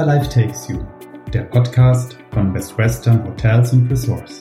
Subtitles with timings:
[0.00, 0.82] Wherever Life Takes You,
[1.30, 4.40] der Podcast von Best Western Hotels and Resorts.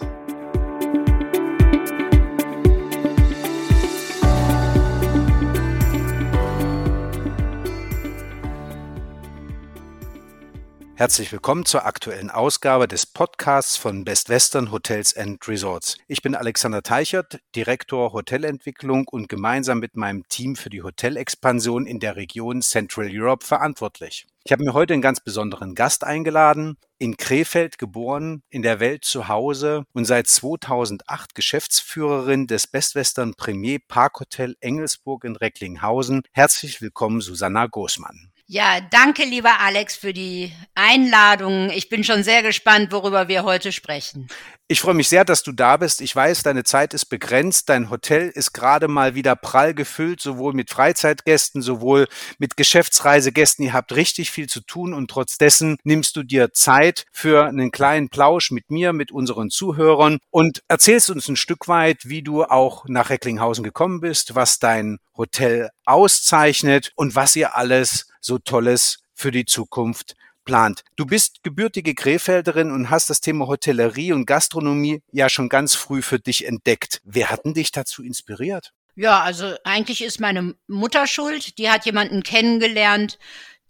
[11.00, 15.96] Herzlich willkommen zur aktuellen Ausgabe des Podcasts von Best Western Hotels and Resorts.
[16.10, 22.02] Ich bin Alexander Teichert, Direktor Hotelentwicklung und gemeinsam mit meinem Team für die Hotelexpansion in
[22.02, 24.28] der Region Central Europe verantwortlich.
[24.44, 29.06] Ich habe mir heute einen ganz besonderen Gast eingeladen, in Krefeld geboren, in der Welt
[29.06, 36.24] zu Hause und seit 2008 Geschäftsführerin des Best Western Premier Parkhotel Engelsburg in Recklinghausen.
[36.34, 38.34] Herzlich willkommen, Susanna Großmann.
[38.52, 41.70] Ja, danke, lieber Alex, für die Einladung.
[41.70, 44.28] Ich bin schon sehr gespannt, worüber wir heute sprechen.
[44.68, 46.02] Ich freue mich sehr, dass du da bist.
[46.02, 47.70] Ich weiß, deine Zeit ist begrenzt.
[47.70, 52.08] Dein Hotel ist gerade mal wieder prall gefüllt, sowohl mit Freizeitgästen, sowohl
[52.40, 53.66] mit Geschäftsreisegästen.
[53.66, 57.70] Ihr habt richtig viel zu tun und trotz dessen nimmst du dir Zeit für einen
[57.70, 62.46] kleinen Plausch mit mir, mit unseren Zuhörern und erzählst uns ein Stück weit, wie du
[62.46, 69.00] auch nach Recklinghausen gekommen bist, was dein Hotel auszeichnet und was ihr alles so Tolles
[69.14, 70.84] für die Zukunft plant.
[70.96, 76.02] Du bist gebürtige Krefelderin und hast das Thema Hotellerie und Gastronomie ja schon ganz früh
[76.02, 77.02] für dich entdeckt.
[77.04, 78.74] Wer hat denn dich dazu inspiriert?
[78.96, 81.58] Ja, also eigentlich ist meine Mutter schuld.
[81.58, 83.20] Die hat jemanden kennengelernt,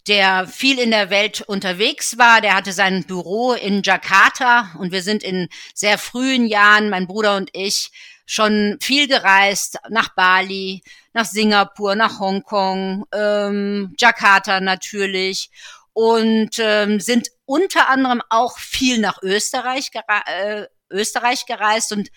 [0.08, 2.40] der viel in der Welt unterwegs war.
[2.40, 7.36] Der hatte sein Büro in Jakarta und wir sind in sehr frühen Jahren, mein Bruder
[7.36, 7.90] und ich,
[8.26, 10.82] schon viel gereist, nach Bali,
[11.12, 15.50] nach Singapur, nach Hongkong, ähm, Jakarta natürlich
[15.92, 19.90] und ähm, sind unter anderem auch viel nach Österreich,
[20.26, 22.10] äh, Österreich gereist und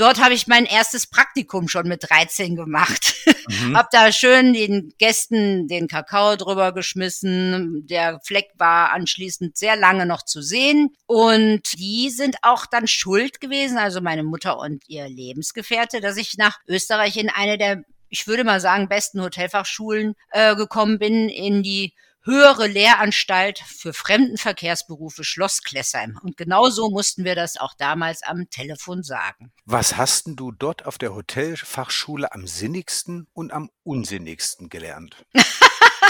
[0.00, 3.16] Dort habe ich mein erstes Praktikum schon mit 13 gemacht.
[3.48, 3.76] Mhm.
[3.76, 7.86] hab da schön den Gästen den Kakao drüber geschmissen.
[7.86, 10.94] Der Fleck war anschließend sehr lange noch zu sehen.
[11.04, 16.38] Und die sind auch dann schuld gewesen, also meine Mutter und ihr Lebensgefährte, dass ich
[16.38, 21.62] nach Österreich in eine der, ich würde mal sagen, besten Hotelfachschulen äh, gekommen bin, in
[21.62, 26.18] die höhere Lehranstalt für Fremdenverkehrsberufe Schloss Klessheim.
[26.22, 29.52] Und genau so mussten wir das auch damals am Telefon sagen.
[29.64, 35.16] Was hast denn du dort auf der Hotelfachschule am sinnigsten und am unsinnigsten gelernt?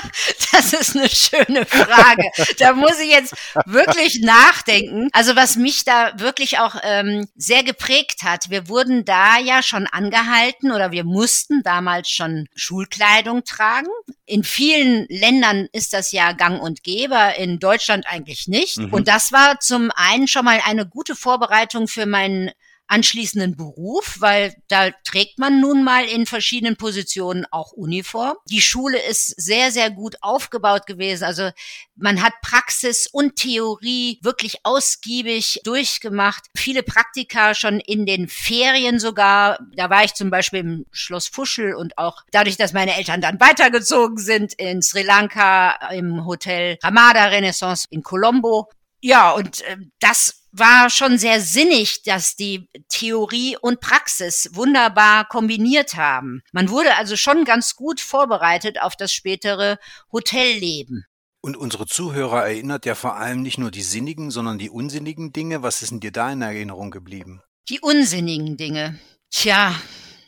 [0.53, 2.25] Das ist eine schöne Frage.
[2.59, 3.35] Da muss ich jetzt
[3.67, 5.09] wirklich nachdenken.
[5.13, 9.87] Also was mich da wirklich auch ähm, sehr geprägt hat, wir wurden da ja schon
[9.87, 13.89] angehalten oder wir mussten damals schon Schulkleidung tragen.
[14.27, 18.79] In vielen Ländern ist das ja gang und gäbe, in Deutschland eigentlich nicht.
[18.79, 18.93] Mhm.
[18.93, 22.51] Und das war zum einen schon mal eine gute Vorbereitung für meinen
[22.91, 28.37] anschließenden Beruf, weil da trägt man nun mal in verschiedenen Positionen auch Uniform.
[28.51, 31.25] Die Schule ist sehr, sehr gut aufgebaut gewesen.
[31.25, 31.51] Also
[31.95, 36.47] man hat Praxis und Theorie wirklich ausgiebig durchgemacht.
[36.57, 39.61] Viele Praktika schon in den Ferien sogar.
[39.77, 43.39] Da war ich zum Beispiel im Schloss Fuschel und auch dadurch, dass meine Eltern dann
[43.39, 48.69] weitergezogen sind in Sri Lanka, im Hotel Ramada Renaissance in Colombo.
[49.01, 55.95] Ja, und äh, das war schon sehr sinnig, dass die Theorie und Praxis wunderbar kombiniert
[55.95, 56.43] haben.
[56.53, 59.79] Man wurde also schon ganz gut vorbereitet auf das spätere
[60.13, 61.05] Hotelleben.
[61.43, 65.63] Und unsere Zuhörer erinnert ja vor allem nicht nur die sinnigen, sondern die unsinnigen Dinge.
[65.63, 67.41] Was ist denn dir da in Erinnerung geblieben?
[67.71, 68.99] Die unsinnigen Dinge.
[69.31, 69.75] Tja,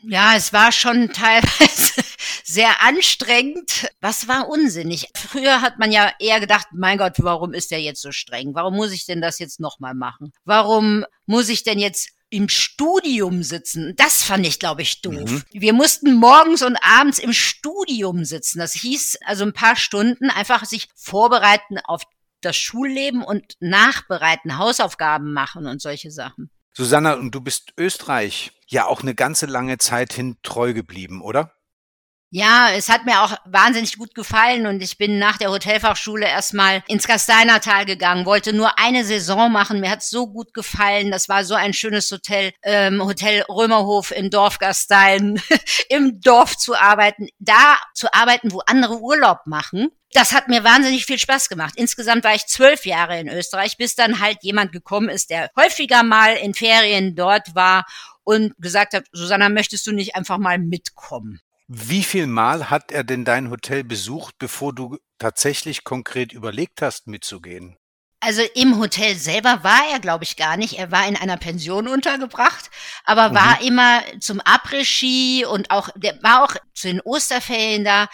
[0.05, 2.03] ja, es war schon teilweise
[2.45, 3.89] sehr anstrengend.
[4.01, 5.09] Was war unsinnig?
[5.17, 8.55] Früher hat man ja eher gedacht, mein Gott, warum ist der jetzt so streng?
[8.55, 10.33] Warum muss ich denn das jetzt nochmal machen?
[10.45, 13.95] Warum muss ich denn jetzt im Studium sitzen.
[13.97, 15.31] Das fand ich, glaube ich, doof.
[15.31, 15.43] Mhm.
[15.53, 18.59] Wir mussten morgens und abends im Studium sitzen.
[18.59, 22.05] Das hieß also ein paar Stunden einfach sich vorbereiten auf
[22.41, 26.51] das Schulleben und nachbereiten, Hausaufgaben machen und solche Sachen.
[26.75, 31.53] Susanna, und du bist Österreich ja auch eine ganze lange Zeit hin treu geblieben, oder?
[32.35, 36.83] Ja, es hat mir auch wahnsinnig gut gefallen und ich bin nach der Hotelfachschule erstmal
[36.89, 39.81] ins Kasteinertal gegangen, wollte nur eine Saison machen.
[39.81, 41.11] Mir hat's so gut gefallen.
[41.11, 45.43] Das war so ein schönes Hotel, ähm, Hotel Römerhof im Dorf Gastein,
[45.91, 49.91] im Dorf zu arbeiten, da zu arbeiten, wo andere Urlaub machen.
[50.13, 51.75] Das hat mir wahnsinnig viel Spaß gemacht.
[51.77, 56.03] Insgesamt war ich zwölf Jahre in Österreich, bis dann halt jemand gekommen ist, der häufiger
[56.03, 57.85] mal in Ferien dort war
[58.25, 61.43] und gesagt hat, Susanna, möchtest du nicht einfach mal mitkommen?
[61.75, 67.07] Wie viel Mal hat er denn dein Hotel besucht, bevor du tatsächlich konkret überlegt hast,
[67.07, 67.79] mitzugehen?
[68.21, 70.79] Also im Hotel selber war er, glaube ich, gar nicht.
[70.79, 72.71] Er war in einer Pension untergebracht,
[73.07, 73.35] aber mhm.
[73.35, 78.07] war immer zum Après-Ski und auch, der war auch zu den Osterferien da,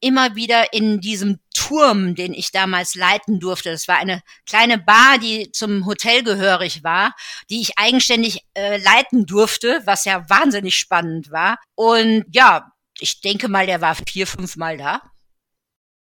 [0.00, 3.70] immer wieder in diesem Turm, den ich damals leiten durfte.
[3.70, 7.14] Das war eine kleine Bar, die zum Hotel gehörig war,
[7.48, 11.56] die ich eigenständig äh, leiten durfte, was ja wahnsinnig spannend war.
[11.74, 15.02] Und ja, ich denke mal, der war vier, fünf Mal da.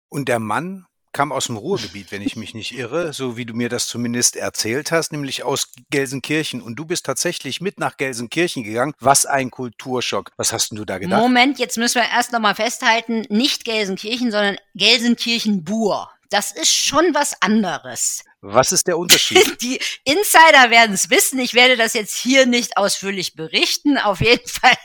[0.08, 3.54] Und der Mann kam aus dem Ruhrgebiet, wenn ich mich nicht irre, so wie du
[3.54, 6.62] mir das zumindest erzählt hast, nämlich aus Gelsenkirchen.
[6.62, 8.94] Und du bist tatsächlich mit nach Gelsenkirchen gegangen.
[8.98, 10.32] Was ein Kulturschock.
[10.36, 11.20] Was hast denn du da gedacht?
[11.20, 16.10] Moment, jetzt müssen wir erst nochmal festhalten, nicht Gelsenkirchen, sondern Gelsenkirchen-Bur.
[16.30, 18.24] Das ist schon was anderes.
[18.42, 19.38] Was ist der Unterschied?
[19.62, 21.38] Die Insider werden es wissen.
[21.38, 23.98] Ich werde das jetzt hier nicht ausführlich berichten.
[23.98, 24.76] Auf jeden Fall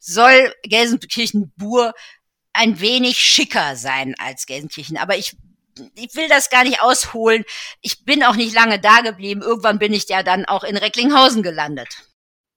[0.00, 1.92] soll Gelsenkirchen-Bur
[2.54, 4.96] ein wenig schicker sein als Gelsenkirchen.
[4.96, 5.36] Aber ich
[5.94, 7.44] ich will das gar nicht ausholen.
[7.80, 9.42] Ich bin auch nicht lange da geblieben.
[9.42, 11.88] Irgendwann bin ich ja dann auch in Recklinghausen gelandet.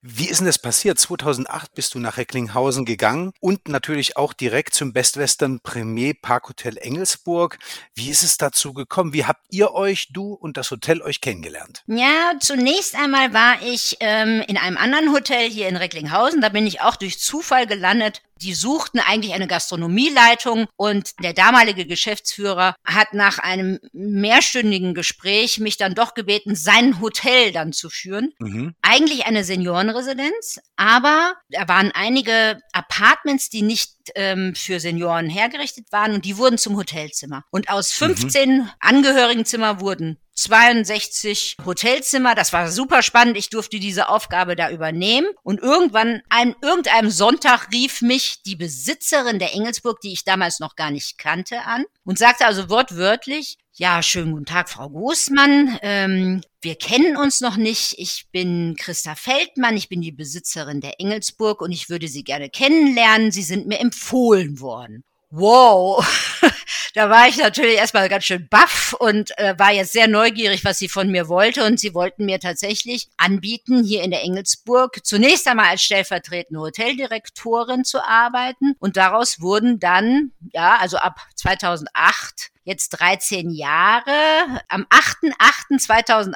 [0.07, 1.00] Wie ist denn das passiert?
[1.00, 6.78] 2008 bist du nach Recklinghausen gegangen und natürlich auch direkt zum Best Western Premier Parkhotel
[6.78, 7.57] Engelsburg.
[7.96, 9.13] Wie ist es dazu gekommen?
[9.13, 11.81] Wie habt ihr euch, du und das Hotel euch kennengelernt?
[11.88, 16.40] Ja, zunächst einmal war ich ähm, in einem anderen Hotel hier in Recklinghausen.
[16.40, 21.86] Da bin ich auch durch Zufall gelandet die suchten eigentlich eine Gastronomieleitung und der damalige
[21.86, 28.34] Geschäftsführer hat nach einem mehrstündigen Gespräch mich dann doch gebeten, sein Hotel dann zu führen.
[28.40, 28.76] Mhm.
[28.82, 36.14] Eigentlich eine Seniorenresidenz, aber da waren einige Apartments, die nicht ähm, für Senioren hergerichtet waren
[36.14, 37.44] und die wurden zum Hotelzimmer.
[37.52, 38.70] Und aus 15 mhm.
[38.80, 42.36] Angehörigenzimmer wurden 62 Hotelzimmer.
[42.36, 43.38] Das war super spannend.
[43.38, 45.28] Ich durfte diese Aufgabe da übernehmen.
[45.44, 50.76] Und irgendwann, an irgendeinem Sonntag rief mich die Besitzerin der Engelsburg, die ich damals noch
[50.76, 55.80] gar nicht kannte, an und sagte also wortwörtlich, ja, schönen guten Tag, Frau Großmann.
[55.82, 57.96] Ähm, wir kennen uns noch nicht.
[57.98, 59.76] Ich bin Christa Feldmann.
[59.76, 63.32] Ich bin die Besitzerin der Engelsburg und ich würde Sie gerne kennenlernen.
[63.32, 65.04] Sie sind mir empfohlen worden.
[65.30, 66.06] Wow,
[66.94, 70.77] da war ich natürlich erstmal ganz schön baff und äh, war jetzt sehr neugierig, was
[70.77, 71.66] sie von mir wollte.
[71.66, 77.83] Und sie wollten mir tatsächlich anbieten, hier in der Engelsburg zunächst einmal als stellvertretende Hoteldirektorin
[77.83, 78.75] zu arbeiten.
[78.80, 84.12] Und daraus wurden dann, ja, also ab 2008 jetzt 13 Jahre.
[84.68, 86.36] Am 8.8.2008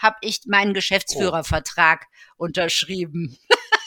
[0.00, 2.06] habe ich meinen Geschäftsführervertrag
[2.38, 2.44] oh.
[2.44, 3.38] unterschrieben.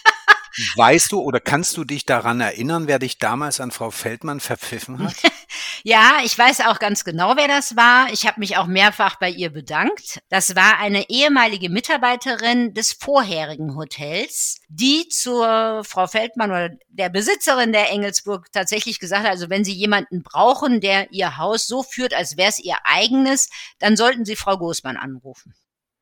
[0.75, 4.99] Weißt du oder kannst du dich daran erinnern, wer dich damals an Frau Feldmann verpfiffen
[4.99, 5.15] hat?
[5.83, 8.11] ja, ich weiß auch ganz genau, wer das war.
[8.11, 10.21] Ich habe mich auch mehrfach bei ihr bedankt.
[10.29, 17.73] Das war eine ehemalige Mitarbeiterin des vorherigen Hotels, die zur Frau Feldmann oder der Besitzerin
[17.73, 22.13] der Engelsburg tatsächlich gesagt hat, also wenn Sie jemanden brauchen, der Ihr Haus so führt,
[22.13, 25.55] als wäre es Ihr eigenes, dann sollten Sie Frau Großmann anrufen.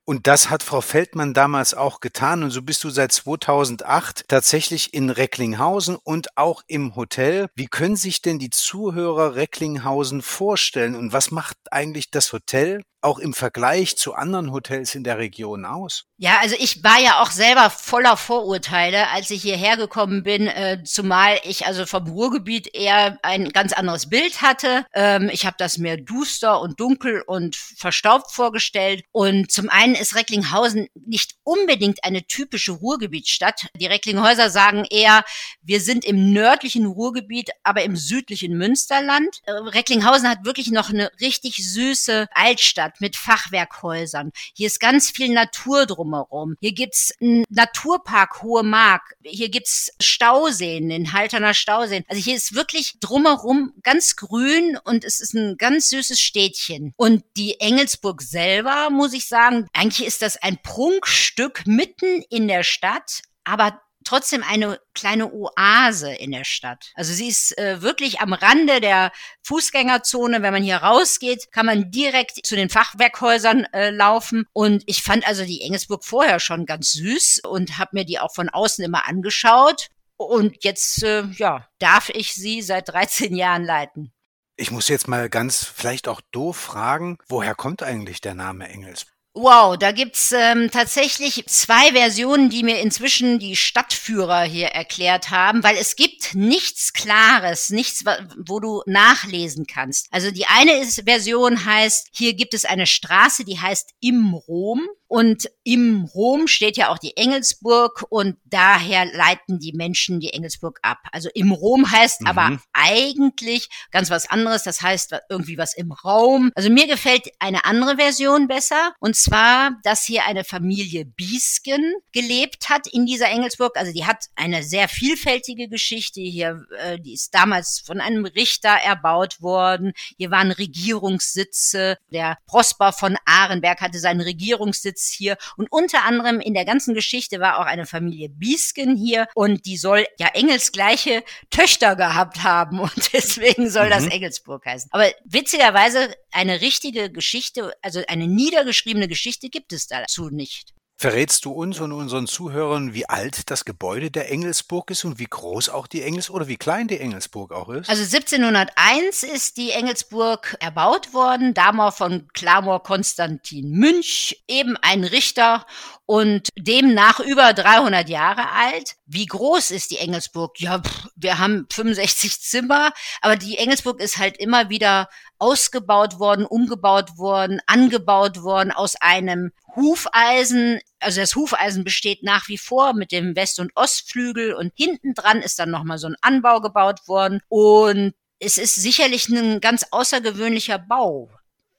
[0.05, 2.43] Und das hat Frau Feldmann damals auch getan.
[2.43, 7.47] Und so bist du seit 2008 tatsächlich in Recklinghausen und auch im Hotel.
[7.55, 10.95] Wie können sich denn die Zuhörer Recklinghausen vorstellen?
[10.95, 15.65] Und was macht eigentlich das Hotel auch im Vergleich zu anderen Hotels in der Region
[15.65, 16.05] aus?
[16.17, 20.83] Ja, also ich war ja auch selber voller Vorurteile, als ich hierher gekommen bin, äh,
[20.83, 24.85] zumal ich also vom Ruhrgebiet eher ein ganz anderes Bild hatte.
[24.93, 29.03] Ähm, ich habe das mehr duster und dunkel und verstaubt vorgestellt.
[29.11, 33.67] Und zum einen ist Recklinghausen nicht unbedingt eine typische Ruhrgebietsstadt.
[33.75, 35.23] Die Recklinghäuser sagen eher,
[35.63, 39.41] wir sind im nördlichen Ruhrgebiet, aber im südlichen Münsterland.
[39.45, 44.31] Äh, Recklinghausen hat wirklich noch eine richtig süße Altstadt mit Fachwerkhäusern.
[44.53, 46.55] Hier ist ganz viel Natur drum drumherum.
[46.59, 49.15] Hier gibt's einen Naturpark Hohe Mark.
[49.23, 52.03] Hier gibt's Stauseen, den Halterner Stauseen.
[52.07, 56.93] Also hier ist wirklich drumherum ganz grün und es ist ein ganz süßes Städtchen.
[56.97, 62.63] Und die Engelsburg selber, muss ich sagen, eigentlich ist das ein Prunkstück mitten in der
[62.63, 66.91] Stadt, aber trotzdem eine kleine Oase in der Stadt.
[66.95, 69.11] Also sie ist äh, wirklich am Rande der
[69.43, 70.41] Fußgängerzone.
[70.41, 74.45] Wenn man hier rausgeht, kann man direkt zu den Fachwerkhäusern äh, laufen.
[74.53, 78.33] Und ich fand also die Engelsburg vorher schon ganz süß und habe mir die auch
[78.33, 79.87] von außen immer angeschaut.
[80.17, 84.13] Und jetzt, äh, ja, darf ich sie seit 13 Jahren leiten.
[84.55, 89.15] Ich muss jetzt mal ganz vielleicht auch doof fragen, woher kommt eigentlich der Name Engelsburg?
[89.33, 95.63] Wow, da gibt's ähm, tatsächlich zwei Versionen, die mir inzwischen die Stadtführer hier erklärt haben,
[95.63, 98.03] weil es gibt nichts Klares, nichts,
[98.45, 100.07] wo du nachlesen kannst.
[100.11, 104.81] Also die eine ist, Version heißt, hier gibt es eine Straße, die heißt Im Rom
[105.11, 110.79] Und im Rom steht ja auch die Engelsburg und daher leiten die Menschen die Engelsburg
[110.83, 110.99] ab.
[111.11, 112.27] Also im Rom heißt mhm.
[112.27, 114.63] aber eigentlich ganz was anderes.
[114.63, 116.53] Das heißt irgendwie was im Raum.
[116.55, 118.93] Also mir gefällt eine andere Version besser.
[119.01, 123.75] Und zwar, dass hier eine Familie Biesken gelebt hat in dieser Engelsburg.
[123.75, 126.65] Also die hat eine sehr vielfältige Geschichte hier.
[126.79, 129.91] Äh, die ist damals von einem Richter erbaut worden.
[130.17, 131.97] Hier waren Regierungssitze.
[132.13, 135.37] Der Prosper von Arenberg hatte seinen Regierungssitz hier.
[135.57, 139.27] Und unter anderem in der ganzen Geschichte war auch eine Familie Biesken hier.
[139.35, 142.79] Und die soll ja engelsgleiche Töchter gehabt haben.
[142.79, 143.91] Und deswegen soll mhm.
[143.91, 144.89] das Engelsburg heißen.
[144.91, 150.73] Aber witzigerweise eine richtige Geschichte, also eine niedergeschriebene Geschichte gibt es dazu nicht.
[151.01, 155.25] Verrätst du uns und unseren Zuhörern, wie alt das Gebäude der Engelsburg ist und wie
[155.25, 157.89] groß auch die Engels oder wie klein die Engelsburg auch ist?
[157.89, 165.65] Also 1701 ist die Engelsburg erbaut worden, damals von Klamor Konstantin Münch, eben ein Richter
[166.05, 168.93] und demnach über 300 Jahre alt.
[169.07, 170.59] Wie groß ist die Engelsburg?
[170.59, 170.83] Ja,
[171.15, 172.91] wir haben 65 Zimmer,
[173.21, 179.51] aber die Engelsburg ist halt immer wieder ausgebaut worden, umgebaut worden, angebaut worden aus einem
[179.75, 180.79] Hufeisen.
[181.01, 185.41] Also das Hufeisen besteht nach wie vor mit dem West- und Ostflügel und hinten dran
[185.41, 190.79] ist dann nochmal so ein Anbau gebaut worden und es ist sicherlich ein ganz außergewöhnlicher
[190.79, 191.29] Bau.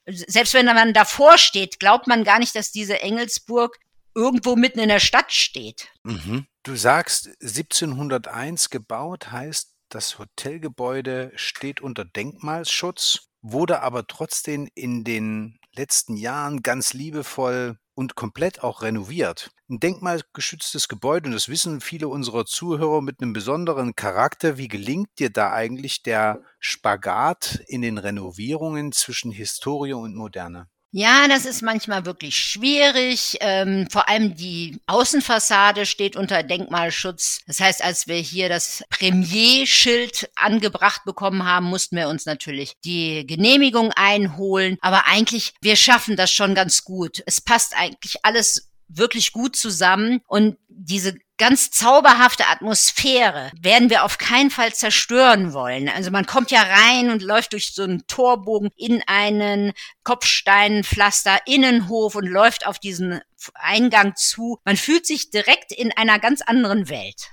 [0.05, 3.79] Selbst wenn man davor steht, glaubt man gar nicht, dass diese Engelsburg
[4.15, 5.87] irgendwo mitten in der Stadt steht.
[6.03, 6.45] Mhm.
[6.63, 15.59] Du sagst 1701 gebaut, heißt das Hotelgebäude steht unter Denkmalschutz wurde aber trotzdem in den
[15.75, 19.51] letzten Jahren ganz liebevoll und komplett auch renoviert.
[19.69, 24.57] Ein denkmalgeschütztes Gebäude, und das wissen viele unserer Zuhörer mit einem besonderen Charakter.
[24.57, 30.67] Wie gelingt dir da eigentlich der Spagat in den Renovierungen zwischen Historie und Moderne?
[30.95, 33.37] Ja, das ist manchmal wirklich schwierig.
[33.41, 37.39] Ähm, vor allem die Außenfassade steht unter Denkmalschutz.
[37.47, 43.25] Das heißt, als wir hier das Premierschild angebracht bekommen haben, mussten wir uns natürlich die
[43.25, 44.77] Genehmigung einholen.
[44.81, 47.23] Aber eigentlich, wir schaffen das schon ganz gut.
[47.25, 54.17] Es passt eigentlich alles wirklich gut zusammen und diese ganz zauberhafte Atmosphäre werden wir auf
[54.17, 55.89] keinen Fall zerstören wollen.
[55.89, 59.73] Also man kommt ja rein und läuft durch so einen Torbogen in einen
[60.03, 63.21] Kopfsteinpflaster Innenhof und läuft auf diesen
[63.55, 64.59] Eingang zu.
[64.63, 67.31] Man fühlt sich direkt in einer ganz anderen Welt.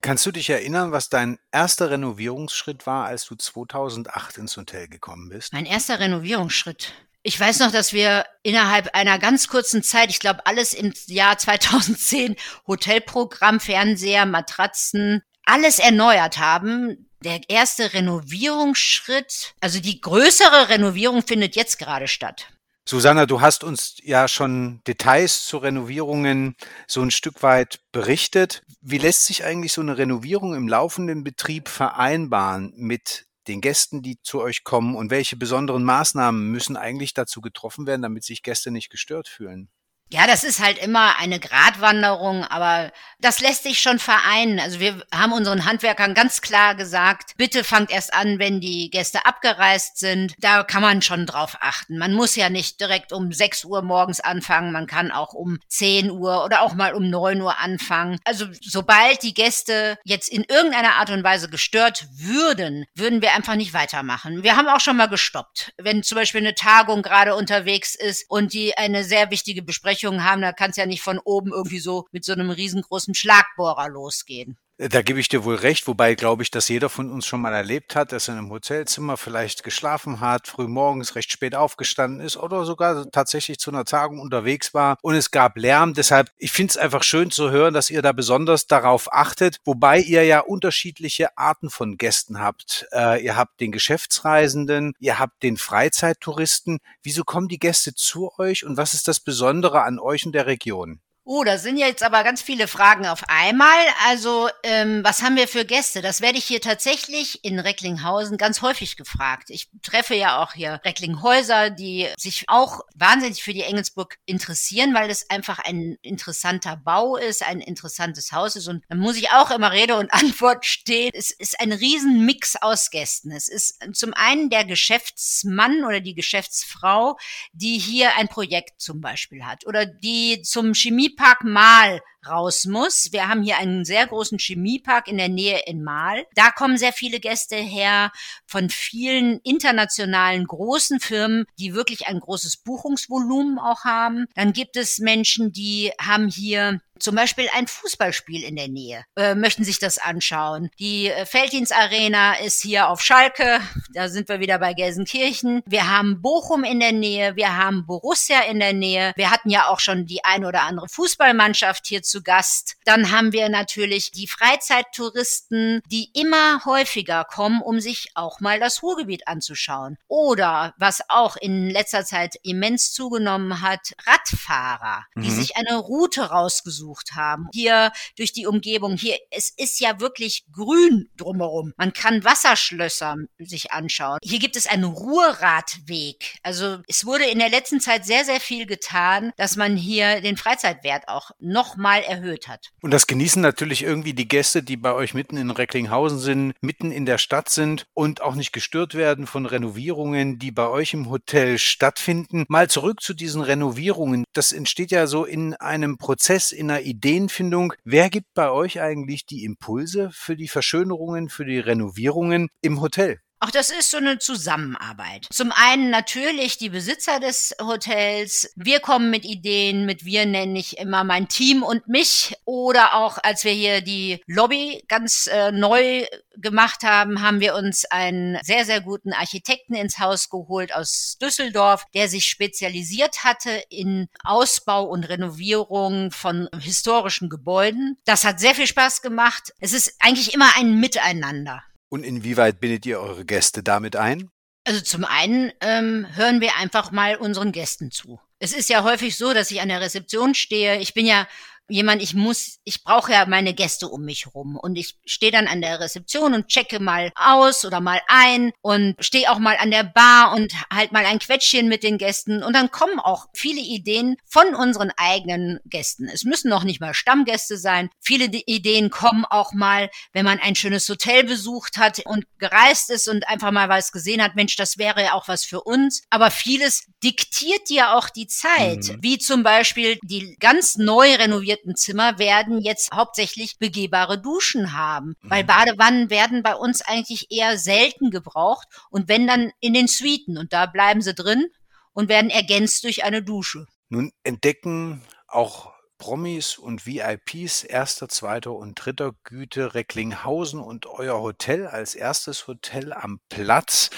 [0.00, 5.28] Kannst du dich erinnern, was dein erster Renovierungsschritt war, als du 2008 ins Hotel gekommen
[5.28, 5.52] bist?
[5.52, 6.92] Mein erster Renovierungsschritt.
[7.24, 11.38] Ich weiß noch, dass wir innerhalb einer ganz kurzen Zeit, ich glaube alles im Jahr
[11.38, 12.34] 2010,
[12.66, 17.08] Hotelprogramm, Fernseher, Matratzen, alles erneuert haben.
[17.24, 22.48] Der erste Renovierungsschritt, also die größere Renovierung findet jetzt gerade statt.
[22.84, 26.56] Susanna, du hast uns ja schon Details zu Renovierungen
[26.88, 28.64] so ein Stück weit berichtet.
[28.80, 34.20] Wie lässt sich eigentlich so eine Renovierung im laufenden Betrieb vereinbaren mit den Gästen, die
[34.22, 38.70] zu euch kommen und welche besonderen Maßnahmen müssen eigentlich dazu getroffen werden, damit sich Gäste
[38.70, 39.70] nicht gestört fühlen?
[40.12, 44.60] Ja, das ist halt immer eine Gratwanderung, aber das lässt sich schon vereinen.
[44.60, 49.24] Also wir haben unseren Handwerkern ganz klar gesagt, bitte fangt erst an, wenn die Gäste
[49.24, 50.34] abgereist sind.
[50.36, 51.96] Da kann man schon drauf achten.
[51.96, 54.70] Man muss ja nicht direkt um 6 Uhr morgens anfangen.
[54.70, 58.18] Man kann auch um 10 Uhr oder auch mal um 9 Uhr anfangen.
[58.26, 63.54] Also sobald die Gäste jetzt in irgendeiner Art und Weise gestört würden, würden wir einfach
[63.54, 64.42] nicht weitermachen.
[64.42, 65.72] Wir haben auch schon mal gestoppt.
[65.78, 70.24] Wenn zum Beispiel eine Tagung gerade unterwegs ist und die eine sehr wichtige Besprechung Besprechungen
[70.24, 73.88] haben, da kann es ja nicht von oben irgendwie so mit so einem riesengroßen Schlagbohrer
[73.88, 74.56] losgehen.
[74.78, 77.52] Da gebe ich dir wohl recht, wobei glaube ich, dass jeder von uns schon mal
[77.52, 82.20] erlebt hat, dass er in einem Hotelzimmer vielleicht geschlafen hat, früh morgens recht spät aufgestanden
[82.20, 85.92] ist oder sogar tatsächlich zu einer Tagung unterwegs war und es gab Lärm.
[85.92, 90.00] Deshalb, ich finde es einfach schön zu hören, dass ihr da besonders darauf achtet, wobei
[90.00, 92.86] ihr ja unterschiedliche Arten von Gästen habt.
[92.92, 96.78] Äh, ihr habt den Geschäftsreisenden, ihr habt den Freizeittouristen.
[97.02, 100.46] Wieso kommen die Gäste zu euch und was ist das Besondere an euch und der
[100.46, 101.00] Region?
[101.24, 103.78] Oh, da sind jetzt aber ganz viele Fragen auf einmal.
[104.08, 106.02] Also, ähm, was haben wir für Gäste?
[106.02, 109.48] Das werde ich hier tatsächlich in Recklinghausen ganz häufig gefragt.
[109.48, 115.10] Ich treffe ja auch hier Recklinghäuser, die sich auch wahnsinnig für die Engelsburg interessieren, weil
[115.10, 118.66] es einfach ein interessanter Bau ist, ein interessantes Haus ist.
[118.66, 121.12] Und dann muss ich auch immer Rede und Antwort stehen.
[121.14, 123.30] Es ist ein Riesenmix aus Gästen.
[123.30, 127.16] Es ist zum einen der Geschäftsmann oder die Geschäftsfrau,
[127.52, 133.12] die hier ein Projekt zum Beispiel hat oder die zum Chemie Chemiepark Mal raus muss.
[133.12, 136.26] Wir haben hier einen sehr großen Chemiepark in der Nähe in Mahl.
[136.34, 138.12] Da kommen sehr viele Gäste her
[138.46, 144.26] von vielen internationalen großen Firmen, die wirklich ein großes Buchungsvolumen auch haben.
[144.34, 149.34] Dann gibt es Menschen, die haben hier zum Beispiel ein Fußballspiel in der Nähe, äh,
[149.34, 150.70] möchten sich das anschauen.
[150.78, 151.26] Die äh,
[151.70, 153.60] Arena ist hier auf Schalke,
[153.92, 155.62] da sind wir wieder bei Gelsenkirchen.
[155.66, 159.12] Wir haben Bochum in der Nähe, wir haben Borussia in der Nähe.
[159.16, 162.76] Wir hatten ja auch schon die ein oder andere Fußballmannschaft hier zu Gast.
[162.84, 168.82] Dann haben wir natürlich die Freizeittouristen, die immer häufiger kommen, um sich auch mal das
[168.82, 169.96] Ruhrgebiet anzuschauen.
[170.08, 175.34] Oder was auch in letzter Zeit immens zugenommen hat, Radfahrer, die mhm.
[175.34, 177.48] sich eine Route rausgesucht haben.
[177.52, 181.72] Hier durch die Umgebung, hier, es ist ja wirklich grün drumherum.
[181.78, 184.18] Man kann Wasserschlösser sich anschauen.
[184.22, 186.36] Hier gibt es einen Ruhrradweg.
[186.42, 190.36] Also es wurde in der letzten Zeit sehr, sehr viel getan, dass man hier den
[190.36, 192.70] Freizeitwert auch nochmal erhöht hat.
[192.82, 196.92] Und das genießen natürlich irgendwie die Gäste, die bei euch mitten in Recklinghausen sind, mitten
[196.92, 201.10] in der Stadt sind und auch nicht gestört werden von Renovierungen, die bei euch im
[201.10, 202.44] Hotel stattfinden.
[202.48, 204.24] Mal zurück zu diesen Renovierungen.
[204.32, 207.72] Das entsteht ja so in einem Prozess, in einer Ideenfindung.
[207.84, 213.20] Wer gibt bei euch eigentlich die Impulse für die Verschönerungen, für die Renovierungen im Hotel?
[213.42, 215.26] Auch das ist so eine Zusammenarbeit.
[215.32, 218.52] Zum einen natürlich die Besitzer des Hotels.
[218.54, 222.36] Wir kommen mit Ideen, mit wir nenne ich immer mein Team und mich.
[222.44, 226.06] Oder auch als wir hier die Lobby ganz äh, neu
[226.36, 231.84] gemacht haben, haben wir uns einen sehr, sehr guten Architekten ins Haus geholt aus Düsseldorf,
[231.94, 237.98] der sich spezialisiert hatte in Ausbau und Renovierung von historischen Gebäuden.
[238.04, 239.52] Das hat sehr viel Spaß gemacht.
[239.58, 241.64] Es ist eigentlich immer ein Miteinander.
[241.92, 244.30] Und inwieweit bindet ihr eure Gäste damit ein?
[244.64, 248.18] Also zum einen ähm, hören wir einfach mal unseren Gästen zu.
[248.38, 250.78] Es ist ja häufig so, dass ich an der Rezeption stehe.
[250.78, 251.28] Ich bin ja
[251.68, 255.46] jemand, ich muss, ich brauche ja meine Gäste um mich rum und ich stehe dann
[255.46, 259.70] an der Rezeption und checke mal aus oder mal ein und stehe auch mal an
[259.70, 263.60] der Bar und halt mal ein Quetschchen mit den Gästen und dann kommen auch viele
[263.60, 266.08] Ideen von unseren eigenen Gästen.
[266.08, 267.90] Es müssen noch nicht mal Stammgäste sein.
[268.00, 273.08] Viele Ideen kommen auch mal, wenn man ein schönes Hotel besucht hat und gereist ist
[273.08, 276.02] und einfach mal was gesehen hat, Mensch, das wäre ja auch was für uns.
[276.10, 278.98] Aber vieles diktiert dir auch die Zeit, mhm.
[279.00, 285.16] wie zum Beispiel die ganz neu renovierten renovierten Zimmer werden jetzt hauptsächlich begehbare Duschen haben,
[285.20, 285.30] mhm.
[285.30, 290.38] weil Badewannen werden bei uns eigentlich eher selten gebraucht und wenn dann in den Suiten
[290.38, 291.48] und da bleiben sie drin
[291.92, 293.66] und werden ergänzt durch eine Dusche.
[293.88, 301.66] Nun entdecken auch Promis und VIPs erster, zweiter und dritter Güte Recklinghausen und euer Hotel
[301.66, 303.90] als erstes Hotel am Platz.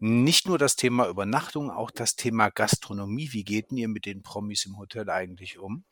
[0.00, 3.28] Nicht nur das Thema Übernachtung, auch das Thema Gastronomie.
[3.30, 5.84] Wie geht denn ihr mit den Promis im Hotel eigentlich um?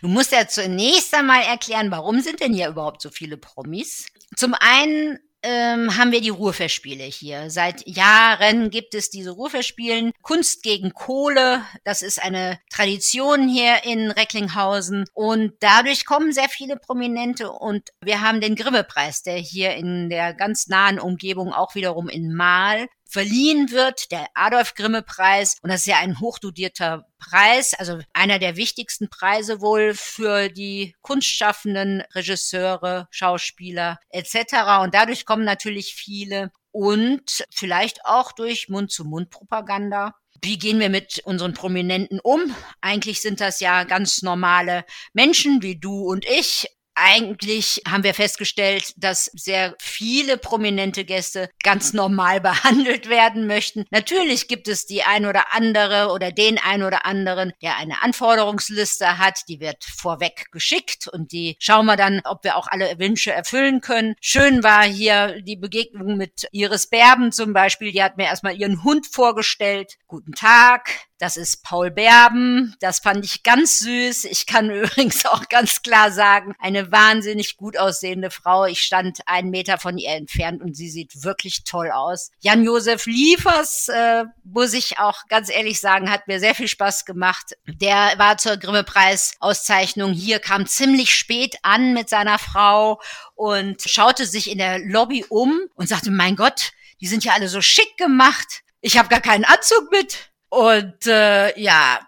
[0.00, 4.06] Du musst ja zunächst einmal erklären, warum sind denn hier überhaupt so viele Promis?
[4.36, 7.50] Zum einen ähm, haben wir die Ruhrfestspiele hier.
[7.50, 10.12] Seit Jahren gibt es diese Ruhrfestspielen.
[10.22, 15.04] Kunst gegen Kohle, das ist eine Tradition hier in Recklinghausen.
[15.14, 20.32] Und dadurch kommen sehr viele Prominente und wir haben den Grimme-Preis, der hier in der
[20.32, 25.56] ganz nahen Umgebung auch wiederum in Mahl verliehen wird, der Adolf Grimme Preis.
[25.62, 30.96] Und das ist ja ein hochdotierter Preis, also einer der wichtigsten Preise wohl für die
[31.02, 34.82] kunstschaffenden Regisseure, Schauspieler etc.
[34.82, 40.14] Und dadurch kommen natürlich viele und vielleicht auch durch Mund-zu-Mund-Propaganda.
[40.42, 42.40] Wie gehen wir mit unseren Prominenten um?
[42.80, 48.94] Eigentlich sind das ja ganz normale Menschen wie du und ich, eigentlich haben wir festgestellt,
[48.96, 53.84] dass sehr viele prominente Gäste ganz normal behandelt werden möchten.
[53.90, 59.18] Natürlich gibt es die ein oder andere oder den ein oder anderen, der eine Anforderungsliste
[59.18, 63.32] hat, die wird vorweg geschickt und die schauen wir dann, ob wir auch alle Wünsche
[63.32, 64.14] erfüllen können.
[64.20, 67.92] Schön war hier die Begegnung mit Iris Berben zum Beispiel.
[67.92, 69.96] Die hat mir erstmal ihren Hund vorgestellt.
[70.06, 70.90] Guten Tag,
[71.22, 72.74] das ist Paul Berben.
[72.80, 74.24] Das fand ich ganz süß.
[74.24, 78.64] Ich kann übrigens auch ganz klar sagen, eine wahnsinnig gut aussehende Frau.
[78.64, 82.32] Ich stand einen Meter von ihr entfernt und sie sieht wirklich toll aus.
[82.40, 87.52] Jan-Josef Liefers, äh, muss ich auch ganz ehrlich sagen, hat mir sehr viel Spaß gemacht.
[87.68, 93.00] Der war zur Grimme-Preis-Auszeichnung hier, kam ziemlich spät an mit seiner Frau
[93.36, 97.46] und schaute sich in der Lobby um und sagte, mein Gott, die sind ja alle
[97.46, 98.62] so schick gemacht.
[98.80, 100.31] Ich habe gar keinen Anzug mit.
[100.52, 101.98] Und äh, ja,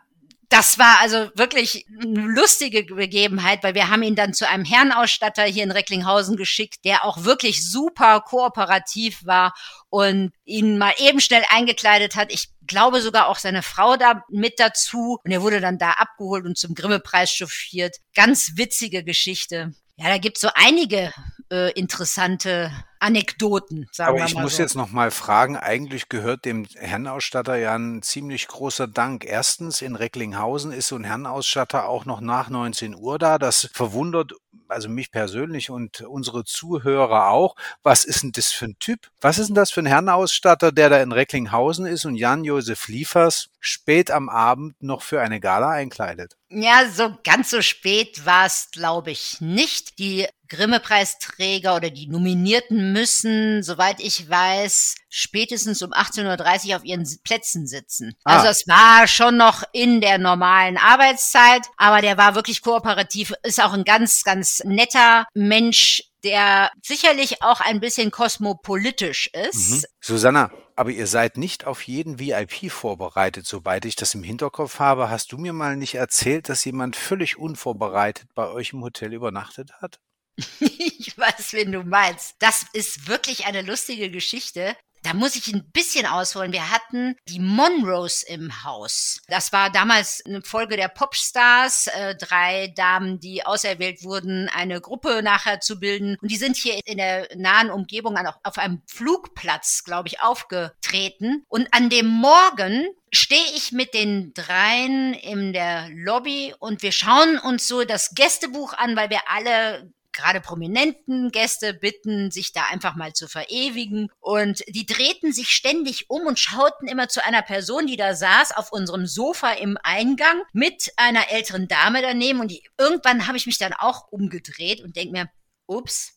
[0.51, 5.43] Das war also wirklich eine lustige Begebenheit, weil wir haben ihn dann zu einem Herrenausstatter
[5.43, 9.53] hier in Recklinghausen geschickt, der auch wirklich super kooperativ war
[9.89, 12.33] und ihn mal eben schnell eingekleidet hat.
[12.33, 15.19] Ich glaube sogar auch seine Frau da mit dazu.
[15.25, 17.97] Und er wurde dann da abgeholt und zum Grimme-Preis chauffiert.
[18.15, 19.73] Ganz witzige Geschichte.
[19.97, 21.13] Ja, da gibt's so einige
[21.51, 24.63] äh, interessante Anekdoten, sagen Aber wir mal ich muss so.
[24.63, 29.25] jetzt noch mal fragen, eigentlich gehört dem Herrenausstatter ja ein ziemlich großer Dank.
[29.25, 33.39] Erstens, in Recklinghausen ist so ein Herrenausstatter auch noch nach 19 Uhr da.
[33.39, 34.33] Das verwundert
[34.69, 37.57] also mich persönlich und unsere Zuhörer auch.
[37.83, 39.11] Was ist denn das für ein Typ?
[39.21, 43.51] Was ist denn das für ein Herrenausstatter, der da in Recklinghausen ist und Jan-Josef Liefers
[43.61, 46.37] spät am Abend noch für eine Gala einkleidet?
[46.51, 49.99] Ja, so ganz so spät war es, glaube ich, nicht.
[49.99, 57.09] Die Grimme-Preisträger oder die Nominierten müssen, soweit ich weiß, spätestens um 18.30 Uhr auf ihren
[57.25, 58.15] Plätzen sitzen.
[58.25, 58.37] Ah.
[58.37, 63.63] Also es war schon noch in der normalen Arbeitszeit, aber der war wirklich kooperativ, ist
[63.63, 69.71] auch ein ganz, ganz netter Mensch, der sicherlich auch ein bisschen kosmopolitisch ist.
[69.71, 69.83] Mhm.
[70.01, 75.11] Susanna, aber ihr seid nicht auf jeden VIP vorbereitet, soweit ich das im Hinterkopf habe.
[75.11, 79.73] Hast du mir mal nicht erzählt, dass jemand völlig unvorbereitet bei euch im Hotel übernachtet
[79.81, 80.01] hat?
[80.61, 82.37] ich weiß, wen du meinst.
[82.41, 84.77] Das ist wirklich eine lustige Geschichte.
[85.05, 86.53] Da muss ich ein bisschen ausholen.
[86.53, 89.21] Wir hatten die Monroes im Haus.
[89.29, 91.89] Das war damals eine Folge der Popstars.
[91.89, 96.17] Äh, drei Damen, die auserwählt wurden, eine Gruppe nachher zu bilden.
[96.23, 101.45] Und die sind hier in der nahen Umgebung auf einem Flugplatz, glaube ich, aufgetreten.
[101.49, 107.39] Und an dem Morgen stehe ich mit den dreien in der Lobby und wir schauen
[107.39, 112.95] uns so das Gästebuch an, weil wir alle gerade prominenten Gäste bitten, sich da einfach
[112.95, 114.11] mal zu verewigen.
[114.21, 118.53] Und die drehten sich ständig um und schauten immer zu einer Person, die da saß
[118.53, 122.41] auf unserem Sofa im Eingang mit einer älteren Dame daneben.
[122.41, 125.31] Und die, irgendwann habe ich mich dann auch umgedreht und denke mir,
[125.67, 126.15] ups,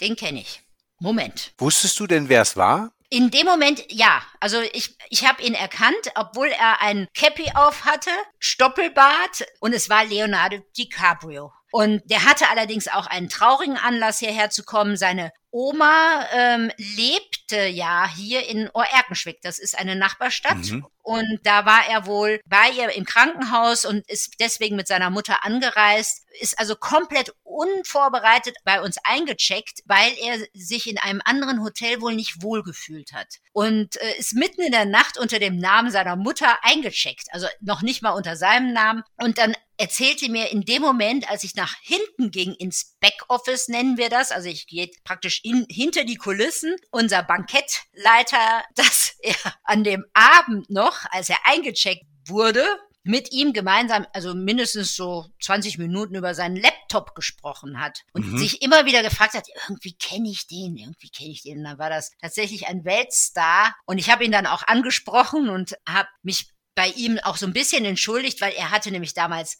[0.00, 0.62] den kenne ich.
[0.98, 1.52] Moment.
[1.58, 2.92] Wusstest du denn, wer es war?
[3.08, 4.22] In dem Moment, ja.
[4.38, 9.88] Also ich, ich habe ihn erkannt, obwohl er ein Cappy auf hatte, Stoppelbart und es
[9.88, 11.52] war Leonardo DiCaprio.
[11.72, 14.96] Und der hatte allerdings auch einen traurigen Anlass hierher zu kommen.
[14.96, 19.40] Seine Oma ähm, lebte ja hier in Oerkenschwick.
[19.42, 20.70] Das ist eine Nachbarstadt.
[20.70, 20.86] Mhm.
[21.02, 25.44] Und da war er wohl bei ihr im Krankenhaus und ist deswegen mit seiner Mutter
[25.44, 32.00] angereist, ist also komplett unvorbereitet bei uns eingecheckt, weil er sich in einem anderen Hotel
[32.00, 33.38] wohl nicht wohlgefühlt hat.
[33.52, 37.26] Und äh, ist mitten in der Nacht unter dem Namen seiner Mutter eingecheckt.
[37.32, 39.02] Also noch nicht mal unter seinem Namen.
[39.16, 43.96] Und dann erzählte mir in dem Moment, als ich nach hinten ging, ins Backoffice nennen
[43.96, 49.84] wir das, also ich gehe praktisch in, hinter die Kulissen, unser Bankettleiter, dass er an
[49.84, 52.64] dem Abend noch, als er eingecheckt wurde,
[53.02, 58.38] mit ihm gemeinsam, also mindestens so 20 Minuten über seinen Laptop gesprochen hat und mhm.
[58.38, 61.58] sich immer wieder gefragt hat, irgendwie kenne ich den, irgendwie kenne ich den.
[61.58, 65.76] Und dann war das tatsächlich ein Weltstar und ich habe ihn dann auch angesprochen und
[65.88, 69.58] habe mich bei ihm auch so ein bisschen entschuldigt, weil er hatte nämlich damals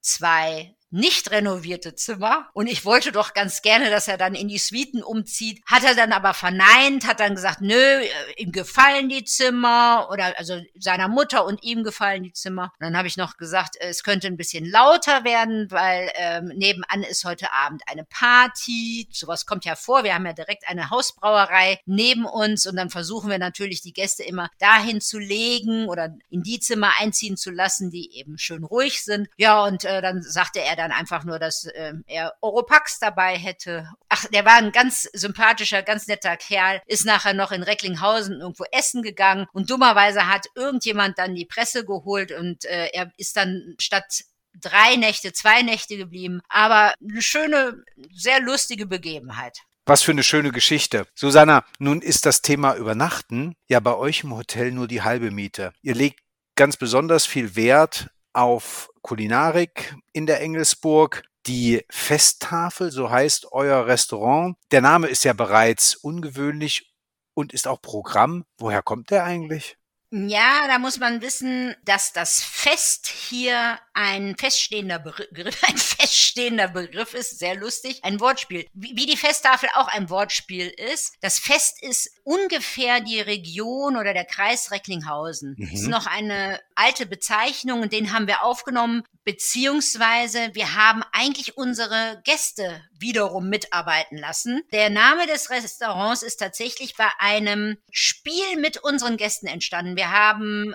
[0.00, 4.58] zwei nicht renovierte Zimmer und ich wollte doch ganz gerne, dass er dann in die
[4.58, 5.62] Suiten umzieht.
[5.66, 10.38] Hat er dann aber verneint, hat dann gesagt, nö, äh, ihm gefallen die Zimmer oder
[10.38, 12.72] also seiner Mutter und ihm gefallen die Zimmer.
[12.78, 17.02] Und dann habe ich noch gesagt, es könnte ein bisschen lauter werden, weil ähm, nebenan
[17.02, 19.08] ist heute Abend eine Party.
[19.10, 20.04] Sowas kommt ja vor.
[20.04, 24.22] Wir haben ja direkt eine Hausbrauerei neben uns und dann versuchen wir natürlich die Gäste
[24.22, 29.02] immer dahin zu legen oder in die Zimmer einziehen zu lassen, die eben schön ruhig
[29.02, 29.28] sind.
[29.36, 33.88] Ja, und äh, dann sagte er dann einfach nur, dass äh, er Oropax dabei hätte.
[34.08, 38.64] Ach, der war ein ganz sympathischer, ganz netter Kerl, ist nachher noch in Recklinghausen irgendwo
[38.72, 43.74] essen gegangen und dummerweise hat irgendjemand dann die Presse geholt und äh, er ist dann
[43.78, 44.24] statt
[44.60, 46.40] drei Nächte, zwei Nächte geblieben.
[46.48, 49.58] Aber eine schöne, sehr lustige Begebenheit.
[49.84, 51.06] Was für eine schöne Geschichte.
[51.14, 55.72] Susanna, nun ist das Thema Übernachten ja bei euch im Hotel nur die halbe Miete.
[55.82, 56.20] Ihr legt
[56.54, 61.24] ganz besonders viel Wert auf Kulinarik in der Engelsburg.
[61.46, 64.56] Die Festtafel, so heißt euer Restaurant.
[64.70, 66.94] Der Name ist ja bereits ungewöhnlich
[67.34, 68.44] und ist auch Programm.
[68.58, 69.76] Woher kommt der eigentlich?
[70.14, 77.14] Ja, da muss man wissen, dass das Fest hier ein feststehender Begriff, ein feststehender Begriff
[77.14, 78.66] ist, sehr lustig, ein Wortspiel.
[78.72, 81.14] Wie, wie die Festtafel auch ein Wortspiel ist.
[81.20, 85.54] Das Fest ist ungefähr die Region oder der Kreis Recklinghausen.
[85.58, 85.70] Mhm.
[85.72, 92.20] Ist noch eine alte Bezeichnung und den haben wir aufgenommen, beziehungsweise wir haben eigentlich unsere
[92.24, 94.62] Gäste wiederum mitarbeiten lassen.
[94.72, 99.96] Der Name des Restaurants ist tatsächlich bei einem Spiel mit unseren Gästen entstanden.
[99.96, 100.74] Wir haben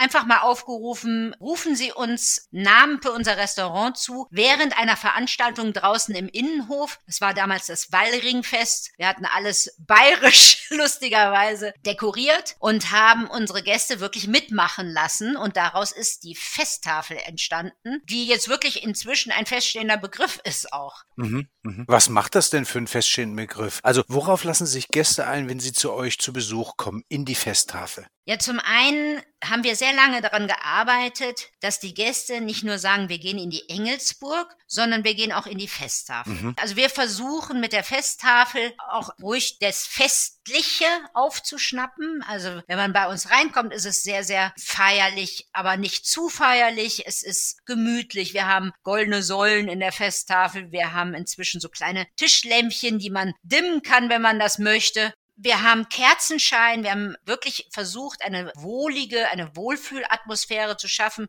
[0.00, 6.14] einfach mal aufgerufen, rufen Sie uns Namen für unser Restaurant zu während einer Veranstaltung draußen
[6.14, 6.98] im Innenhof.
[7.06, 8.92] Es war damals das Wallringfest.
[8.96, 15.92] Wir hatten alles bayerisch lustigerweise dekoriert und haben unsere Gäste wirklich mitmachen lassen und daraus
[15.92, 21.02] ist die Festtafel entstanden, die jetzt wirklich inzwischen ein feststehender Begriff ist auch.
[21.16, 21.84] Mhm, mh.
[21.86, 23.80] Was macht das denn für einen feststehenden Begriff?
[23.82, 27.34] Also worauf lassen sich Gäste ein, wenn sie zu euch zu Besuch kommen in die
[27.34, 28.06] Festtafel?
[28.26, 33.08] Ja, zum einen haben wir sehr lange daran gearbeitet, dass die Gäste nicht nur sagen,
[33.08, 36.34] wir gehen in die Engelsburg, sondern wir gehen auch in die Festtafel.
[36.34, 36.54] Mhm.
[36.60, 42.22] Also wir versuchen mit der Festtafel auch ruhig das Festliche aufzuschnappen.
[42.28, 47.06] Also wenn man bei uns reinkommt, ist es sehr, sehr feierlich, aber nicht zu feierlich.
[47.06, 48.34] Es ist gemütlich.
[48.34, 50.70] Wir haben goldene Säulen in der Festtafel.
[50.70, 55.14] Wir haben inzwischen so kleine Tischlämpchen, die man dimmen kann, wenn man das möchte.
[55.42, 61.28] Wir haben Kerzenschein, wir haben wirklich versucht, eine wohlige, eine Wohlfühlatmosphäre zu schaffen.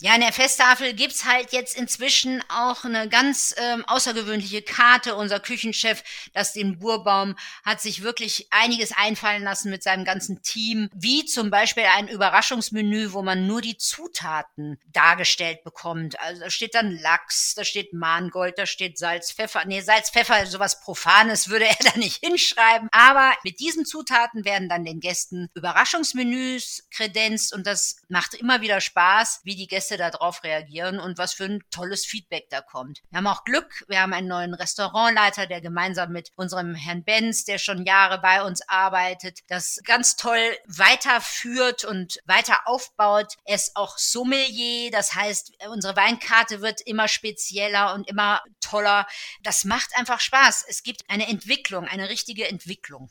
[0.00, 5.16] Ja, in der Festtafel gibt's halt jetzt inzwischen auch eine ganz ähm, außergewöhnliche Karte.
[5.16, 10.88] Unser Küchenchef, das den Burbaum, hat sich wirklich einiges einfallen lassen mit seinem ganzen Team,
[10.94, 16.20] wie zum Beispiel ein Überraschungsmenü, wo man nur die Zutaten dargestellt bekommt.
[16.20, 19.64] Also da steht dann Lachs, da steht Mahngold, da steht Salz, Pfeffer.
[19.64, 22.88] Nee, Salz, Pfeffer, sowas Profanes würde er da nicht hinschreiben.
[22.92, 28.60] Aber aber mit diesen Zutaten werden dann den Gästen Überraschungsmenüs kredenzt und das macht immer
[28.60, 33.00] wieder Spaß, wie die Gäste darauf reagieren und was für ein tolles Feedback da kommt.
[33.10, 37.44] Wir haben auch Glück, wir haben einen neuen Restaurantleiter, der gemeinsam mit unserem Herrn Benz,
[37.44, 43.34] der schon Jahre bei uns arbeitet, das ganz toll weiterführt und weiter aufbaut.
[43.44, 49.06] Er ist auch Sommelier, das heißt, unsere Weinkarte wird immer spezieller und immer toller.
[49.42, 50.64] Das macht einfach Spaß.
[50.68, 53.10] Es gibt eine Entwicklung, eine richtige Entwicklung.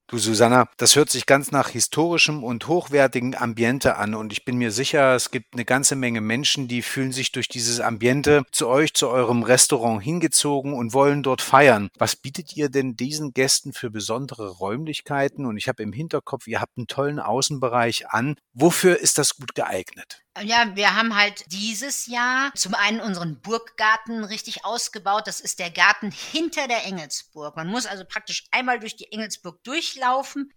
[0.11, 4.57] Du Susanna, das hört sich ganz nach historischem und hochwertigem Ambiente an und ich bin
[4.57, 8.67] mir sicher, es gibt eine ganze Menge Menschen, die fühlen sich durch dieses Ambiente zu
[8.67, 11.87] euch, zu eurem Restaurant hingezogen und wollen dort feiern.
[11.97, 15.45] Was bietet ihr denn diesen Gästen für besondere Räumlichkeiten?
[15.45, 18.35] Und ich habe im Hinterkopf, ihr habt einen tollen Außenbereich an.
[18.51, 20.21] Wofür ist das gut geeignet?
[20.39, 25.27] Ja, wir haben halt dieses Jahr zum einen unseren Burggarten richtig ausgebaut.
[25.27, 27.57] Das ist der Garten hinter der Engelsburg.
[27.57, 30.00] Man muss also praktisch einmal durch die Engelsburg durchlaufen,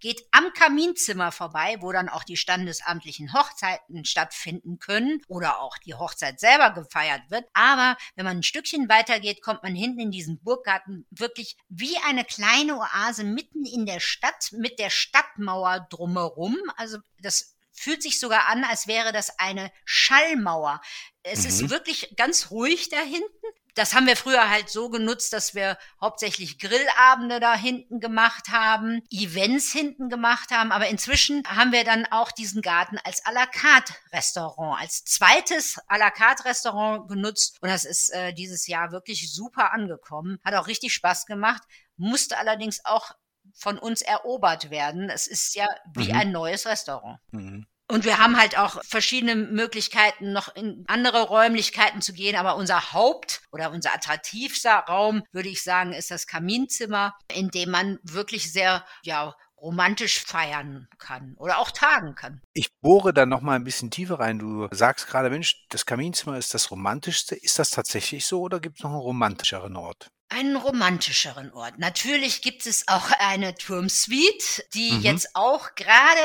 [0.00, 5.94] geht am Kaminzimmer vorbei, wo dann auch die standesamtlichen Hochzeiten stattfinden können oder auch die
[5.94, 7.44] Hochzeit selber gefeiert wird.
[7.52, 11.96] Aber wenn man ein Stückchen weiter geht, kommt man hinten in diesen Burggarten wirklich wie
[12.06, 16.56] eine kleine Oase mitten in der Stadt mit der Stadtmauer drumherum.
[16.76, 20.80] Also das fühlt sich sogar an, als wäre das eine Schallmauer.
[21.22, 21.48] Es mhm.
[21.48, 23.28] ist wirklich ganz ruhig da hinten.
[23.74, 29.02] Das haben wir früher halt so genutzt, dass wir hauptsächlich Grillabende da hinten gemacht haben,
[29.10, 30.70] Events hinten gemacht haben.
[30.70, 35.78] Aber inzwischen haben wir dann auch diesen Garten als à la carte Restaurant, als zweites
[35.88, 37.58] à la carte Restaurant genutzt.
[37.60, 40.38] Und das ist äh, dieses Jahr wirklich super angekommen.
[40.44, 41.62] Hat auch richtig Spaß gemacht.
[41.96, 43.12] Musste allerdings auch
[43.54, 45.10] von uns erobert werden.
[45.10, 46.18] Es ist ja wie mhm.
[46.18, 47.18] ein neues Restaurant.
[47.32, 47.66] Mhm.
[47.90, 52.36] Und wir haben halt auch verschiedene Möglichkeiten, noch in andere Räumlichkeiten zu gehen.
[52.36, 57.70] Aber unser Haupt- oder unser attraktivster Raum, würde ich sagen, ist das Kaminzimmer, in dem
[57.70, 62.42] man wirklich sehr, ja, romantisch feiern kann oder auch tagen kann.
[62.52, 64.38] Ich bohre da noch mal ein bisschen tiefer rein.
[64.38, 67.34] Du sagst gerade, Mensch, das Kaminzimmer ist das romantischste.
[67.34, 70.08] Ist das tatsächlich so oder gibt es noch einen romantischeren Ort?
[70.30, 71.78] einen romantischeren Ort.
[71.78, 75.00] Natürlich gibt es auch eine Turmsuite, die mhm.
[75.02, 76.20] jetzt auch gerade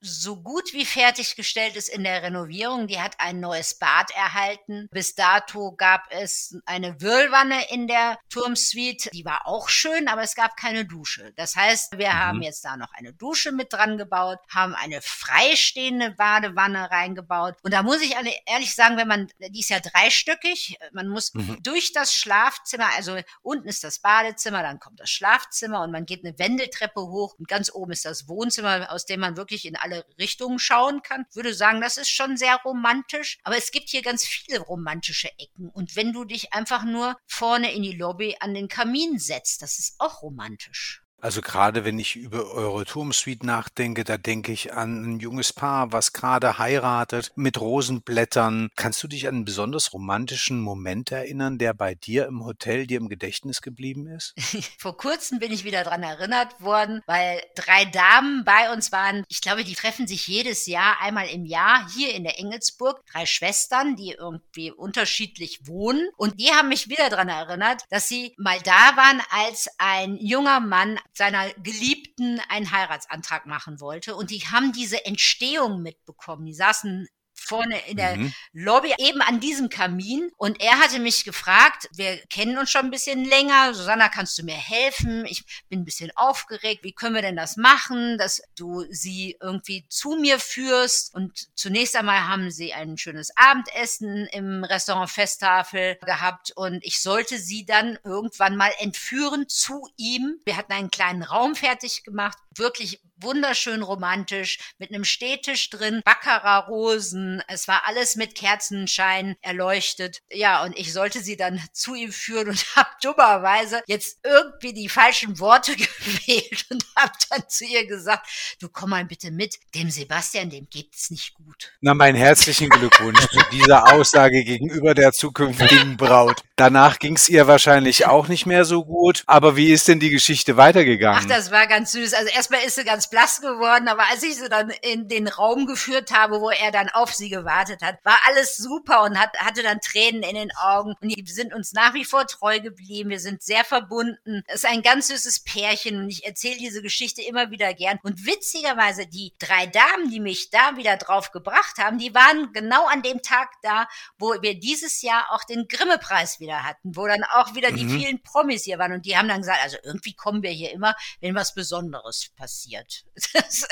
[0.00, 2.86] so gut wie fertiggestellt ist in der Renovierung.
[2.86, 4.88] Die hat ein neues Bad erhalten.
[4.90, 9.10] Bis dato gab es eine Whirlwanne in der Turmsuite.
[9.10, 11.32] Die war auch schön, aber es gab keine Dusche.
[11.36, 12.14] Das heißt, wir mhm.
[12.14, 17.56] haben jetzt da noch eine Dusche mit dran gebaut, haben eine freistehende Badewanne reingebaut.
[17.62, 18.14] Und da muss ich
[18.46, 21.62] ehrlich sagen, wenn man, die ist ja dreistöckig, man muss mhm.
[21.62, 26.24] durch das Schlafzimmer, also unten ist das Badezimmer, dann kommt das Schlafzimmer und man geht
[26.24, 29.89] eine Wendeltreppe hoch und ganz oben ist das Wohnzimmer, aus dem man wirklich in alle
[29.90, 31.26] alle Richtungen schauen kann.
[31.28, 33.38] Ich würde sagen, das ist schon sehr romantisch.
[33.42, 35.68] Aber es gibt hier ganz viele romantische Ecken.
[35.70, 39.78] Und wenn du dich einfach nur vorne in die Lobby an den Kamin setzt, das
[39.78, 41.02] ist auch romantisch.
[41.20, 45.92] Also gerade wenn ich über eure Turmsuite nachdenke, da denke ich an ein junges Paar,
[45.92, 48.70] was gerade heiratet mit Rosenblättern.
[48.76, 52.98] Kannst du dich an einen besonders romantischen Moment erinnern, der bei dir im Hotel dir
[52.98, 54.34] im Gedächtnis geblieben ist?
[54.78, 59.24] Vor kurzem bin ich wieder dran erinnert worden, weil drei Damen bei uns waren.
[59.28, 63.04] Ich glaube, die treffen sich jedes Jahr einmal im Jahr hier in der Engelsburg.
[63.12, 66.08] Drei Schwestern, die irgendwie unterschiedlich wohnen.
[66.16, 70.60] Und die haben mich wieder dran erinnert, dass sie mal da waren, als ein junger
[70.60, 74.14] Mann seiner Geliebten einen Heiratsantrag machen wollte.
[74.14, 76.46] Und die haben diese Entstehung mitbekommen.
[76.46, 77.08] Die saßen
[77.50, 78.32] vorne in der mhm.
[78.52, 80.30] Lobby, eben an diesem Kamin.
[80.36, 83.74] Und er hatte mich gefragt, wir kennen uns schon ein bisschen länger.
[83.74, 85.26] Susanna, kannst du mir helfen?
[85.26, 86.84] Ich bin ein bisschen aufgeregt.
[86.84, 91.12] Wie können wir denn das machen, dass du sie irgendwie zu mir führst?
[91.12, 97.38] Und zunächst einmal haben sie ein schönes Abendessen im Restaurant Festtafel gehabt und ich sollte
[97.38, 100.38] sie dann irgendwann mal entführen zu ihm.
[100.44, 107.39] Wir hatten einen kleinen Raum fertig gemacht, wirklich wunderschön romantisch mit einem Stehtisch drin, Baccarat-Rosen.
[107.48, 110.22] Es war alles mit Kerzenschein erleuchtet.
[110.30, 114.88] Ja, und ich sollte sie dann zu ihm führen und habe dummerweise jetzt irgendwie die
[114.88, 118.28] falschen Worte gewählt und habe dann zu ihr gesagt,
[118.60, 121.72] du komm mal bitte mit, dem Sebastian, dem geht's nicht gut.
[121.80, 126.42] Na, meinen herzlichen Glückwunsch zu dieser Aussage gegenüber der zukünftigen Braut.
[126.56, 129.22] Danach ging's ihr wahrscheinlich auch nicht mehr so gut.
[129.26, 131.22] Aber wie ist denn die Geschichte weitergegangen?
[131.22, 132.12] Ach, das war ganz süß.
[132.12, 135.64] Also erstmal ist sie ganz blass geworden, aber als ich sie dann in den Raum
[135.66, 139.62] geführt habe, wo er dann auf sie gewartet hat, war alles super und hat, hatte
[139.62, 140.94] dann Tränen in den Augen.
[141.00, 143.10] Und die sind uns nach wie vor treu geblieben.
[143.10, 144.42] Wir sind sehr verbunden.
[144.46, 147.98] Es ist ein ganz süßes Pärchen und ich erzähle diese Geschichte immer wieder gern.
[148.02, 152.86] Und witzigerweise, die drei Damen, die mich da wieder drauf gebracht haben, die waren genau
[152.86, 153.88] an dem Tag da,
[154.18, 157.76] wo wir dieses Jahr auch den Grimme-Preis wieder hatten, wo dann auch wieder mhm.
[157.76, 158.92] die vielen Promis hier waren.
[158.92, 163.04] Und die haben dann gesagt, also irgendwie kommen wir hier immer, wenn was Besonderes passiert.
[163.32, 163.66] Das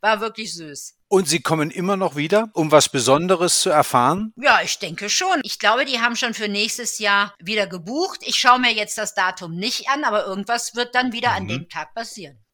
[0.00, 0.95] war wirklich süß.
[1.08, 4.32] Und Sie kommen immer noch wieder, um was Besonderes zu erfahren?
[4.36, 5.40] Ja, ich denke schon.
[5.44, 8.20] Ich glaube, die haben schon für nächstes Jahr wieder gebucht.
[8.24, 11.36] Ich schaue mir jetzt das Datum nicht an, aber irgendwas wird dann wieder mhm.
[11.36, 12.44] an dem Tag passieren.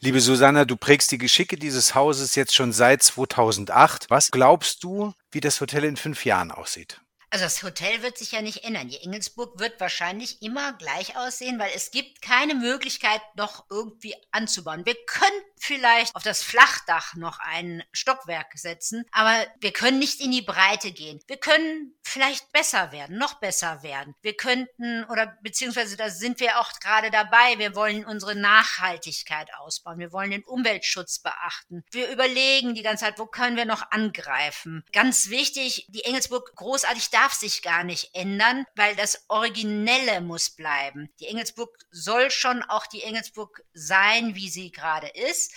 [0.00, 4.08] Liebe Susanna, du prägst die Geschicke dieses Hauses jetzt schon seit 2008.
[4.10, 7.00] Was glaubst du, wie das Hotel in fünf Jahren aussieht?
[7.30, 8.88] Also das Hotel wird sich ja nicht ändern.
[8.88, 14.86] Die Engelsburg wird wahrscheinlich immer gleich aussehen, weil es gibt keine Möglichkeit, noch irgendwie anzubauen.
[14.86, 20.32] Wir können vielleicht auf das Flachdach noch ein Stockwerk setzen, aber wir können nicht in
[20.32, 21.20] die Breite gehen.
[21.26, 24.14] Wir können vielleicht besser werden, noch besser werden.
[24.22, 29.98] Wir könnten, oder beziehungsweise da sind wir auch gerade dabei, wir wollen unsere Nachhaltigkeit ausbauen,
[29.98, 31.84] wir wollen den Umweltschutz beachten.
[31.90, 34.84] Wir überlegen die ganze Zeit, wo können wir noch angreifen.
[34.92, 41.10] Ganz wichtig, die Engelsburg großartig darf sich gar nicht ändern, weil das Originelle muss bleiben.
[41.20, 45.47] Die Engelsburg soll schon auch die Engelsburg sein, wie sie gerade ist.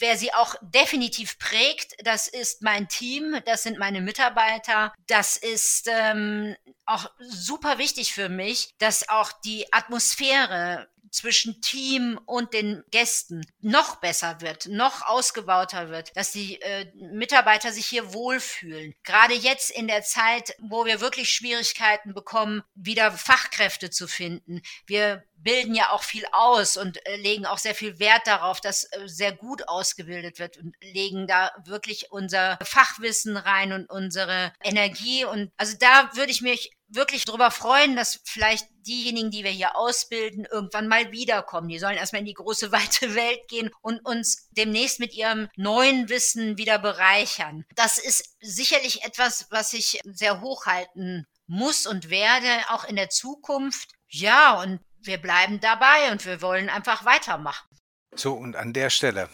[0.00, 4.92] Wer sie auch definitiv prägt, das ist mein Team, das sind meine Mitarbeiter.
[5.08, 6.54] Das ist ähm,
[6.86, 13.96] auch super wichtig für mich, dass auch die Atmosphäre zwischen Team und den Gästen noch
[13.96, 18.94] besser wird, noch ausgebauter wird, dass die äh, Mitarbeiter sich hier wohlfühlen.
[19.04, 24.62] Gerade jetzt in der Zeit, wo wir wirklich Schwierigkeiten bekommen, wieder Fachkräfte zu finden.
[24.86, 28.84] Wir bilden ja auch viel aus und äh, legen auch sehr viel Wert darauf, dass
[28.84, 35.24] äh, sehr gut ausgebildet wird und legen da wirklich unser Fachwissen rein und unsere Energie.
[35.24, 39.76] Und also da würde ich mich wirklich darüber freuen, dass vielleicht diejenigen, die wir hier
[39.76, 41.68] ausbilden, irgendwann mal wiederkommen.
[41.68, 46.08] Die sollen erstmal in die große, weite Welt gehen und uns demnächst mit ihrem neuen
[46.08, 47.64] Wissen wieder bereichern.
[47.74, 53.92] Das ist sicherlich etwas, was ich sehr hochhalten muss und werde, auch in der Zukunft.
[54.08, 57.68] Ja, und wir bleiben dabei und wir wollen einfach weitermachen.
[58.14, 59.28] So, und an der Stelle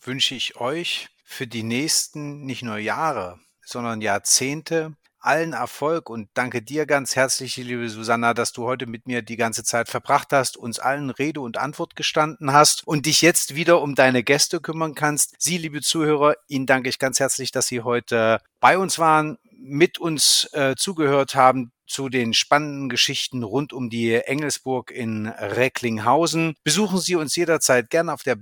[0.00, 6.62] wünsche ich euch für die nächsten nicht nur Jahre, sondern Jahrzehnte allen Erfolg und danke
[6.62, 10.56] dir ganz herzlich, liebe Susanna, dass du heute mit mir die ganze Zeit verbracht hast,
[10.56, 14.94] uns allen Rede und Antwort gestanden hast und dich jetzt wieder um deine Gäste kümmern
[14.94, 15.34] kannst.
[15.38, 19.98] Sie, liebe Zuhörer, Ihnen danke ich ganz herzlich, dass Sie heute bei uns waren, mit
[19.98, 26.54] uns äh, zugehört haben zu den spannenden Geschichten rund um die Engelsburg in Recklinghausen.
[26.62, 28.36] Besuchen Sie uns jederzeit gerne auf der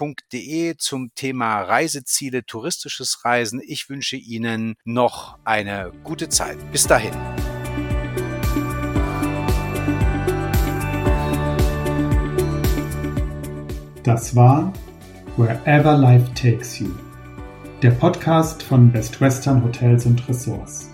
[0.00, 3.60] bestwestern.de zum Thema Reiseziele, touristisches Reisen.
[3.64, 6.58] Ich wünsche Ihnen noch eine gute Zeit.
[6.72, 7.12] Bis dahin.
[14.02, 14.72] Das war
[15.36, 16.88] Wherever Life Takes You,
[17.82, 20.90] der Podcast von Best Western Hotels und Ressorts.